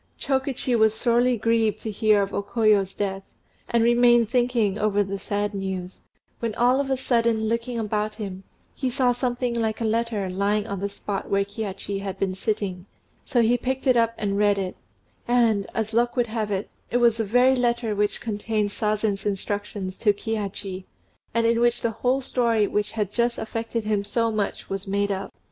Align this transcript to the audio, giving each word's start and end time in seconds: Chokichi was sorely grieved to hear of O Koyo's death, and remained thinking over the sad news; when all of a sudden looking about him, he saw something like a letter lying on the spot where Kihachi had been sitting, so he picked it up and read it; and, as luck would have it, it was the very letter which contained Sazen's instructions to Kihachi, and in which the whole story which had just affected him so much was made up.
Chokichi 0.19 0.75
was 0.75 0.95
sorely 0.95 1.37
grieved 1.37 1.79
to 1.81 1.91
hear 1.91 2.23
of 2.23 2.33
O 2.33 2.41
Koyo's 2.41 2.91
death, 2.95 3.21
and 3.69 3.83
remained 3.83 4.29
thinking 4.31 4.79
over 4.79 5.03
the 5.03 5.19
sad 5.19 5.53
news; 5.53 6.01
when 6.39 6.55
all 6.55 6.79
of 6.81 6.89
a 6.89 6.97
sudden 6.97 7.41
looking 7.43 7.77
about 7.77 8.15
him, 8.15 8.43
he 8.73 8.89
saw 8.89 9.11
something 9.11 9.53
like 9.53 9.79
a 9.79 9.85
letter 9.85 10.27
lying 10.27 10.65
on 10.65 10.79
the 10.79 10.89
spot 10.89 11.29
where 11.29 11.45
Kihachi 11.45 11.99
had 11.99 12.17
been 12.17 12.33
sitting, 12.33 12.87
so 13.25 13.43
he 13.43 13.59
picked 13.59 13.85
it 13.85 13.95
up 13.95 14.15
and 14.17 14.39
read 14.39 14.57
it; 14.57 14.75
and, 15.27 15.67
as 15.75 15.93
luck 15.93 16.15
would 16.15 16.25
have 16.25 16.49
it, 16.49 16.67
it 16.89 16.97
was 16.97 17.17
the 17.17 17.23
very 17.23 17.55
letter 17.55 17.93
which 17.93 18.19
contained 18.21 18.71
Sazen's 18.71 19.23
instructions 19.23 19.97
to 19.97 20.13
Kihachi, 20.13 20.85
and 21.31 21.45
in 21.45 21.59
which 21.59 21.81
the 21.81 21.91
whole 21.91 22.21
story 22.21 22.65
which 22.65 22.93
had 22.93 23.13
just 23.13 23.37
affected 23.37 23.83
him 23.83 24.03
so 24.03 24.31
much 24.31 24.67
was 24.67 24.87
made 24.87 25.11
up. 25.11 25.29